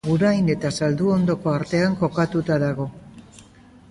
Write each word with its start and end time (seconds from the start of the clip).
Agurain 0.07 0.47
eta 0.53 0.71
Zalduondo 0.85 1.35
artean 1.51 1.99
kokatuta 2.01 2.57
dago. 2.67 2.91